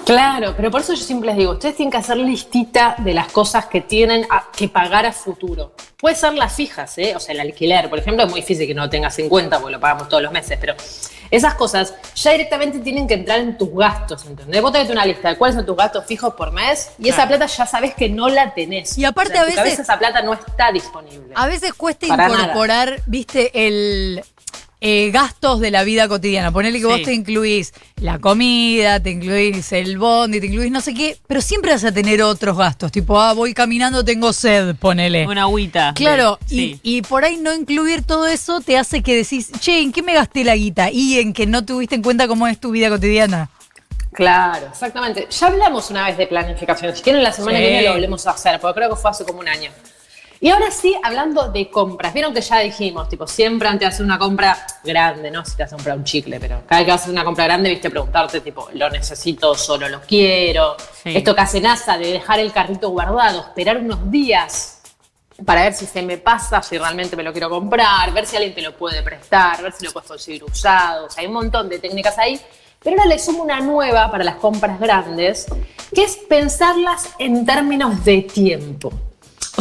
Claro, 0.04 0.54
pero 0.56 0.70
por 0.70 0.80
eso 0.80 0.94
yo 0.94 1.02
siempre 1.02 1.28
les 1.28 1.36
digo, 1.38 1.52
ustedes 1.52 1.76
tienen 1.76 1.90
que 1.90 1.98
hacer 1.98 2.16
listita 2.16 2.96
de 2.98 3.14
las 3.14 3.30
cosas 3.30 3.66
que 3.66 3.80
tienen 3.80 4.26
a- 4.30 4.48
que 4.56 4.68
pagar 4.68 5.06
a 5.06 5.12
futuro. 5.12 5.72
Puede 5.98 6.16
ser 6.16 6.34
las 6.34 6.52
fijas, 6.52 6.98
¿eh? 6.98 7.14
o 7.16 7.20
sea, 7.20 7.32
el 7.34 7.40
alquiler, 7.40 7.88
por 7.88 7.98
ejemplo, 7.98 8.24
es 8.24 8.30
muy 8.30 8.40
difícil 8.40 8.66
que 8.66 8.74
no 8.74 8.82
lo 8.82 8.90
tengas 8.90 9.16
en 9.20 9.28
cuenta 9.28 9.58
porque 9.58 9.72
lo 9.72 9.80
pagamos 9.80 10.08
todos 10.08 10.22
los 10.22 10.32
meses, 10.32 10.58
pero 10.60 10.74
esas 11.30 11.54
cosas 11.54 11.94
ya 12.16 12.32
directamente 12.32 12.80
tienen 12.80 13.06
que 13.06 13.14
entrar 13.14 13.38
en 13.40 13.56
tus 13.56 13.72
gastos, 13.74 14.26
¿entendés? 14.26 14.60
Vos 14.60 14.72
tenés 14.72 14.90
una 14.90 15.06
lista 15.06 15.28
de 15.30 15.36
cuáles 15.36 15.54
son 15.56 15.64
tus 15.64 15.76
gastos 15.76 16.04
fijos 16.04 16.34
por 16.34 16.50
mes 16.52 16.90
y 16.98 17.08
esa 17.08 17.26
plata 17.28 17.46
ya 17.46 17.66
sabes 17.66 17.94
que 17.94 18.08
no 18.08 18.28
la 18.28 18.52
tenés. 18.52 18.98
Y 18.98 19.04
aparte 19.04 19.32
O 19.40 19.44
sea, 19.44 19.62
a 19.62 19.64
veces- 19.64 19.78
esa 19.78 19.98
plata 19.98 20.20
no 20.22 20.32
está 20.34 20.72
disponible. 20.72 21.32
A 21.36 21.46
veces 21.46 21.72
cuesta 21.74 22.06
nada. 22.08 22.28
incorporar, 22.42 23.00
viste, 23.06 23.66
el 23.66 24.22
eh, 24.84 25.10
gastos 25.12 25.60
de 25.60 25.70
la 25.70 25.84
vida 25.84 26.08
cotidiana. 26.08 26.50
Ponele 26.50 26.78
que 26.78 26.84
Sí. 26.86 26.90
vos 26.90 27.02
te 27.04 27.14
incluís 27.14 27.72
la 28.00 28.18
comida, 28.18 28.98
te 29.00 29.10
incluís 29.10 29.70
el 29.72 29.96
bondi, 29.96 30.40
te 30.40 30.46
incluís 30.46 30.72
no 30.72 30.80
sé 30.80 30.92
qué, 30.92 31.16
pero 31.28 31.40
siempre 31.40 31.70
vas 31.70 31.84
a 31.84 31.92
tener 31.92 32.20
otros 32.20 32.58
gastos. 32.58 32.90
Tipo, 32.90 33.20
ah, 33.20 33.32
voy 33.32 33.54
caminando, 33.54 34.04
tengo 34.04 34.32
sed, 34.32 34.74
ponele. 34.74 35.24
Una 35.28 35.42
agüita. 35.42 35.92
Claro, 35.94 36.38
y, 36.46 36.54
sí. 36.54 36.80
y 36.82 37.02
por 37.02 37.24
ahí 37.24 37.36
no 37.36 37.54
incluir 37.54 38.02
todo 38.02 38.26
eso 38.26 38.60
te 38.60 38.76
hace 38.76 39.02
que 39.04 39.14
decís, 39.14 39.52
che, 39.60 39.80
¿en 39.80 39.92
qué 39.92 40.02
me 40.02 40.14
gasté 40.14 40.42
la 40.42 40.56
guita? 40.56 40.90
Y 40.90 41.20
en 41.20 41.32
que 41.32 41.46
no 41.46 41.64
tuviste 41.64 41.94
en 41.94 42.02
cuenta 42.02 42.26
cómo 42.26 42.48
es 42.48 42.58
tu 42.58 42.72
vida 42.72 42.88
cotidiana. 42.90 43.50
Claro, 44.12 44.66
exactamente. 44.70 45.26
Ya 45.30 45.46
hablamos 45.46 45.90
una 45.90 46.06
vez 46.06 46.18
de 46.18 46.26
planificación. 46.26 46.94
Si 46.94 47.02
quieren, 47.02 47.22
la 47.22 47.32
semana 47.32 47.56
Sí. 47.58 47.64
que 47.64 47.70
viene 47.70 47.86
lo 47.86 47.92
volvemos 47.94 48.26
a 48.26 48.32
hacer, 48.32 48.60
porque 48.60 48.80
creo 48.80 48.90
que 48.90 48.96
fue 48.96 49.10
hace 49.10 49.24
como 49.24 49.38
un 49.40 49.48
año. 49.48 49.70
Y 50.42 50.50
ahora 50.50 50.72
sí, 50.72 50.92
hablando 51.04 51.52
de 51.52 51.70
compras. 51.70 52.12
Vieron 52.12 52.34
que 52.34 52.40
ya 52.40 52.58
dijimos, 52.58 53.08
tipo, 53.08 53.28
siempre 53.28 53.68
antes 53.68 53.82
de 53.82 53.86
hacer 53.94 54.04
una 54.04 54.18
compra 54.18 54.58
grande, 54.82 55.30
¿no? 55.30 55.44
Si 55.44 55.56
te 55.56 55.62
vas 55.62 55.72
a 55.72 55.76
comprar 55.76 55.96
un 55.96 56.02
chicle, 56.02 56.40
pero 56.40 56.62
cada 56.66 56.80
vez 56.80 56.86
que 56.86 56.92
hacer 56.92 57.12
una 57.12 57.22
compra 57.22 57.44
grande, 57.44 57.70
viste, 57.70 57.88
preguntarte, 57.88 58.40
tipo, 58.40 58.68
¿lo 58.72 58.90
necesito 58.90 59.54
solo 59.54 59.88
lo 59.88 60.00
quiero? 60.00 60.76
Sí. 61.00 61.16
Esto 61.16 61.32
que 61.32 61.42
hace 61.42 61.60
NASA 61.60 61.96
de 61.96 62.14
dejar 62.14 62.40
el 62.40 62.50
carrito 62.50 62.90
guardado, 62.90 63.38
esperar 63.38 63.76
unos 63.76 64.10
días 64.10 64.82
para 65.46 65.62
ver 65.62 65.74
si 65.74 65.86
se 65.86 66.02
me 66.02 66.18
pasa, 66.18 66.60
si 66.60 66.76
realmente 66.76 67.14
me 67.14 67.22
lo 67.22 67.30
quiero 67.30 67.48
comprar, 67.48 68.12
ver 68.12 68.26
si 68.26 68.34
alguien 68.34 68.52
te 68.52 68.62
lo 68.62 68.76
puede 68.76 69.00
prestar, 69.04 69.62
ver 69.62 69.72
si 69.72 69.84
lo 69.84 69.92
puedes 69.92 70.08
conseguir 70.08 70.42
usado. 70.42 71.06
O 71.06 71.08
sea, 71.08 71.20
hay 71.20 71.28
un 71.28 71.34
montón 71.34 71.68
de 71.68 71.78
técnicas 71.78 72.18
ahí. 72.18 72.40
Pero 72.82 72.96
ahora 72.96 73.14
le 73.14 73.20
sumo 73.20 73.44
una 73.44 73.60
nueva 73.60 74.10
para 74.10 74.24
las 74.24 74.34
compras 74.34 74.80
grandes, 74.80 75.46
que 75.94 76.02
es 76.02 76.16
pensarlas 76.16 77.10
en 77.20 77.46
términos 77.46 78.04
de 78.04 78.22
tiempo. 78.22 78.92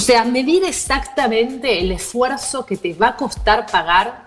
O 0.01 0.03
sea, 0.03 0.23
medir 0.25 0.63
exactamente 0.63 1.79
el 1.79 1.91
esfuerzo 1.91 2.65
que 2.65 2.75
te 2.75 2.91
va 2.95 3.09
a 3.09 3.15
costar 3.15 3.67
pagar 3.67 4.20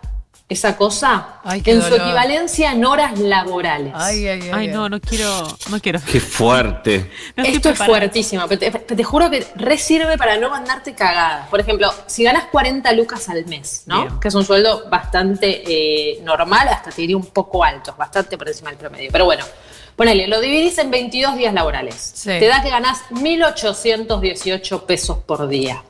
esa 0.47 0.77
cosa 0.77 1.41
Ay, 1.43 1.63
en 1.65 1.81
su 1.81 1.95
equivalencia 1.95 2.73
en 2.73 2.85
horas 2.85 3.19
laborales. 3.19 3.95
Ay, 3.97 4.29
ay, 4.29 4.41
ay. 4.43 4.51
Ay, 4.53 4.69
no, 4.69 4.91
no 4.91 5.01
quiero. 5.01 5.49
No 5.71 5.81
quiero. 5.81 6.01
Qué 6.11 6.21
fuerte. 6.21 7.11
No 7.35 7.45
Esto 7.45 7.71
es 7.71 7.79
fuertísimo, 7.79 8.47
pero 8.47 8.59
te, 8.59 8.71
te 8.71 9.05
juro 9.05 9.31
que 9.31 9.47
re 9.57 9.79
sirve 9.79 10.19
para 10.19 10.37
no 10.37 10.51
mandarte 10.51 10.95
cagadas. 10.95 11.49
Por 11.49 11.61
ejemplo, 11.61 11.91
si 12.07 12.25
ganas 12.25 12.45
40 12.45 12.93
lucas 12.93 13.29
al 13.31 13.47
mes, 13.47 13.85
¿no? 13.87 14.03
Bien. 14.03 14.21
Que 14.21 14.29
es 14.29 14.35
un 14.35 14.45
sueldo 14.45 14.89
bastante 14.91 15.63
eh, 15.67 16.21
normal, 16.23 16.69
hasta 16.69 16.91
te 16.91 17.01
diría 17.01 17.17
un 17.17 17.27
poco 17.27 17.65
alto, 17.65 17.95
bastante 17.97 18.37
por 18.37 18.47
encima 18.47 18.69
del 18.69 18.79
promedio. 18.79 19.09
Pero 19.11 19.25
bueno, 19.25 19.45
ponele, 19.97 20.29
lo 20.29 20.43
dividís 20.43 20.77
en 20.77 20.91
22 20.91 21.37
días 21.37 21.55
laborales. 21.55 21.95
Sí. 22.15 22.29
Te 22.29 22.49
da 22.49 22.63
que 22.63 22.69
ganás 22.69 23.03
1.818 23.11 24.83
pesos 24.83 25.19
por 25.19 25.49
día. 25.49 25.83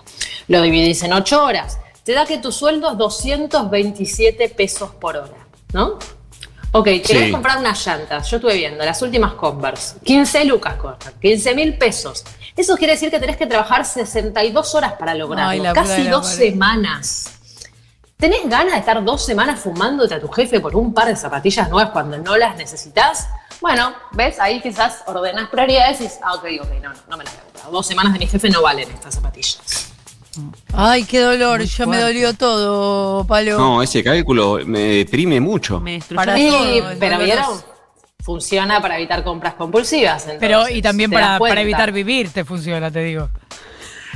Lo 0.46 0.62
dividís 0.62 1.02
en 1.02 1.12
8 1.12 1.42
horas. 1.42 1.78
Te 2.04 2.12
da 2.12 2.26
que 2.26 2.38
tu 2.38 2.52
sueldo 2.52 2.90
es 2.92 2.98
227 2.98 4.50
pesos 4.50 4.90
por 5.00 5.16
hora, 5.16 5.46
¿no? 5.72 5.98
Ok, 6.72 6.84
querés 6.84 7.26
Sí. 7.26 7.30
comprar 7.30 7.58
unas 7.58 7.86
llantas. 7.86 8.28
Yo 8.30 8.36
estuve 8.36 8.56
viendo 8.56 8.84
las 8.84 9.00
últimas 9.00 9.34
Converse. 9.34 9.96
15 10.04 10.44
lucas 10.44 10.74
cortan, 10.74 11.14
15 11.20 11.54
mil 11.54 11.78
pesos. 11.78 12.24
Eso 12.56 12.76
quiere 12.76 12.92
decir 12.94 13.10
que 13.10 13.18
tenés 13.18 13.36
que 13.36 13.46
trabajar 13.46 13.84
62 13.86 14.74
horas 14.74 14.94
para 14.94 15.14
lograrlo. 15.14 15.50
Ay, 15.50 15.60
la 15.60 15.70
puta 15.72 15.82
Casi 15.82 16.02
dos 16.08 16.26
semanas. 16.26 17.30
¿Tenés 18.16 18.48
ganas 18.48 18.74
de 18.74 18.78
estar 18.80 19.02
dos 19.04 19.24
semanas 19.24 19.60
fumándote 19.60 20.14
a 20.14 20.20
tu 20.20 20.28
jefe 20.28 20.60
por 20.60 20.74
un 20.76 20.92
par 20.92 21.08
de 21.08 21.16
zapatillas 21.16 21.68
nuevas 21.70 21.90
cuando 21.92 22.18
no 22.18 22.36
las 22.36 22.56
necesitas? 22.56 23.28
Bueno, 23.60 23.94
ves, 24.12 24.38
ahí 24.40 24.60
quizás 24.60 25.02
ordenás 25.06 25.48
prioridades 25.48 26.00
y 26.00 26.04
dices, 26.04 26.20
ah, 26.22 26.34
ok, 26.34 26.44
ok, 26.60 26.68
no, 26.82 26.92
no, 26.92 27.00
no 27.08 27.16
me 27.16 27.24
las 27.24 27.32
voy 27.34 27.40
a 27.40 27.44
comprar. 27.44 27.70
Dos 27.72 27.86
semanas 27.86 28.12
de 28.12 28.18
mi 28.18 28.26
jefe 28.26 28.50
no 28.50 28.62
valen 28.62 28.90
estas 28.90 29.14
zapatillas. 29.14 29.93
Ay, 30.72 31.04
qué 31.04 31.20
dolor, 31.20 31.58
Muy 31.58 31.66
ya 31.66 31.86
me 31.86 32.00
dolió 32.00 32.34
todo, 32.34 33.24
Palo. 33.26 33.58
No, 33.58 33.82
ese 33.82 34.02
cálculo 34.02 34.60
me 34.64 34.80
deprime 34.80 35.40
mucho. 35.40 35.80
Me 35.80 35.92
destruyó. 35.92 36.16
Para 36.16 36.36
Sí, 36.36 36.48
todo, 36.48 36.92
pero. 36.98 37.18
¿vieron? 37.18 37.62
Funciona 38.20 38.80
para 38.80 38.96
evitar 38.96 39.22
compras 39.22 39.54
compulsivas. 39.54 40.24
Pero, 40.40 40.60
entonces, 40.60 40.76
y 40.76 40.82
también 40.82 41.10
¿te 41.10 41.16
das 41.16 41.38
para, 41.38 41.60
evitar 41.60 41.92
vivir 41.92 42.30
te 42.30 42.44
funciona, 42.44 42.90
te 42.90 43.00
digo. 43.00 43.28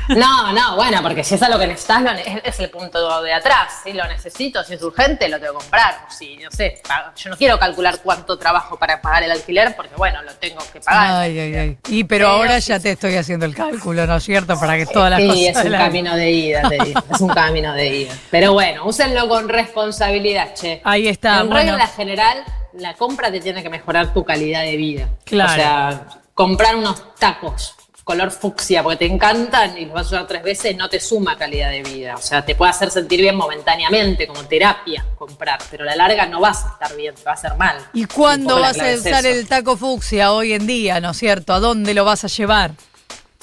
No, 0.08 0.52
no, 0.52 0.76
bueno, 0.76 1.02
porque 1.02 1.22
si 1.22 1.34
es 1.34 1.42
algo 1.42 1.58
que 1.58 1.66
necesitas, 1.66 2.02
lo 2.02 2.12
ne- 2.14 2.40
es, 2.44 2.58
el 2.60 2.70
punto 2.70 3.22
de 3.22 3.32
atrás. 3.32 3.80
Si 3.84 3.92
lo 3.92 4.06
necesito, 4.06 4.64
si 4.64 4.74
es 4.74 4.82
urgente, 4.82 5.28
lo 5.28 5.38
tengo 5.38 5.52
que 5.54 5.58
comprar. 5.58 6.06
Si, 6.08 6.36
no 6.38 6.50
sé, 6.50 6.80
yo 7.16 7.30
no 7.30 7.36
quiero 7.36 7.58
calcular 7.58 8.00
cuánto 8.02 8.38
trabajo 8.38 8.78
para 8.78 9.00
pagar 9.00 9.24
el 9.24 9.30
alquiler, 9.32 9.76
porque 9.76 9.94
bueno, 9.96 10.22
lo 10.22 10.32
tengo 10.34 10.60
que 10.72 10.80
pagar. 10.80 11.22
Ay, 11.22 11.38
ay, 11.38 11.54
ay. 11.54 11.78
Y 11.88 12.04
pero 12.04 12.26
Pero 12.26 12.28
ahora 12.28 12.60
sí, 12.60 12.68
ya 12.68 12.80
te 12.80 12.92
estoy 12.92 13.16
haciendo 13.16 13.44
el 13.46 13.54
cálculo, 13.54 14.06
¿no 14.06 14.16
es 14.16 14.24
cierto? 14.24 14.58
Para 14.58 14.76
que 14.76 14.86
todas 14.86 15.10
las 15.10 15.20
sí, 15.20 15.28
cosas. 15.28 15.64
es 15.66 15.70
un 15.72 15.78
camino 15.78 16.16
de 16.16 16.30
ida, 16.30 16.68
te 16.68 16.78
digo. 16.84 17.00
Es 17.12 17.20
un 17.20 17.28
camino 17.28 17.72
de 17.74 17.86
ida. 17.86 18.14
Pero 18.30 18.52
bueno, 18.54 18.84
úsenlo 18.86 19.28
con 19.28 19.48
responsabilidad, 19.48 20.54
che. 20.54 20.80
Ahí 20.84 21.08
está, 21.08 21.40
En 21.40 21.48
bueno. 21.50 21.72
regla 21.72 21.86
general, 21.86 22.44
la 22.74 22.94
compra 22.94 23.30
te 23.30 23.40
tiene 23.40 23.62
que 23.62 23.70
mejorar 23.70 24.12
tu 24.12 24.24
calidad 24.24 24.62
de 24.62 24.76
vida. 24.76 25.08
Claro. 25.24 25.52
O 25.52 25.54
sea, 25.54 26.04
comprar 26.34 26.76
unos 26.76 27.14
tacos 27.16 27.74
color 28.08 28.30
fucsia 28.30 28.82
porque 28.82 28.96
te 28.96 29.04
encantan 29.04 29.76
y 29.76 29.84
los 29.84 29.92
vas 29.92 30.06
a 30.06 30.08
usar 30.08 30.26
tres 30.26 30.42
veces, 30.42 30.74
no 30.74 30.88
te 30.88 30.98
suma 30.98 31.36
calidad 31.36 31.68
de 31.70 31.82
vida. 31.82 32.14
O 32.16 32.22
sea, 32.22 32.42
te 32.42 32.54
puede 32.54 32.70
hacer 32.70 32.90
sentir 32.90 33.20
bien 33.20 33.36
momentáneamente, 33.36 34.26
como 34.26 34.44
terapia, 34.44 35.04
comprar, 35.18 35.58
pero 35.70 35.82
a 35.82 35.88
la 35.88 35.96
larga 35.96 36.24
no 36.24 36.40
vas 36.40 36.64
a 36.64 36.68
estar 36.68 36.96
bien, 36.96 37.14
te 37.14 37.22
va 37.22 37.32
a 37.32 37.34
hacer 37.34 37.54
mal. 37.56 37.76
¿Y 37.92 38.06
cuándo 38.06 38.58
vas 38.60 38.80
a 38.80 38.94
usar 38.94 39.26
el 39.26 39.46
taco 39.46 39.76
fucsia 39.76 40.32
hoy 40.32 40.54
en 40.54 40.66
día, 40.66 41.02
no 41.02 41.10
es 41.10 41.18
cierto? 41.18 41.52
¿A 41.52 41.60
dónde 41.60 41.92
lo 41.92 42.06
vas 42.06 42.24
a 42.24 42.28
llevar? 42.28 42.70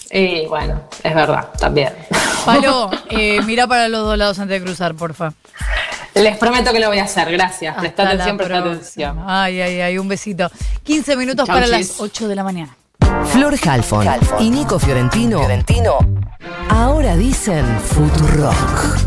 Y 0.09 0.47
bueno, 0.47 0.81
es 1.03 1.13
verdad, 1.13 1.49
también. 1.59 1.93
Palo, 2.43 2.89
eh, 3.11 3.41
mira 3.43 3.67
para 3.67 3.87
los 3.87 4.03
dos 4.03 4.17
lados 4.17 4.39
antes 4.39 4.59
de 4.59 4.65
cruzar, 4.65 4.95
porfa. 4.95 5.31
Les 6.15 6.37
prometo 6.37 6.73
que 6.73 6.79
lo 6.79 6.87
voy 6.87 6.97
a 6.97 7.03
hacer, 7.03 7.31
gracias. 7.31 7.75
Presta 7.75 8.01
atención, 8.01 8.37
presta 8.37 8.57
atención. 8.57 9.23
Ay, 9.27 9.61
ay, 9.61 9.81
ay, 9.81 9.97
un 9.99 10.07
besito. 10.07 10.49
15 10.83 11.17
minutos 11.17 11.45
Chau, 11.45 11.53
para 11.53 11.67
chis. 11.67 11.89
las 11.89 11.99
8 11.99 12.27
de 12.27 12.35
la 12.35 12.43
mañana. 12.43 12.75
Flor 13.31 13.55
Halfon 13.65 14.07
y 14.39 14.49
Nico 14.49 14.79
Fiorentino. 14.79 15.39
Ahora 16.69 17.15
dicen 17.15 17.65
Futurock. 17.79 19.05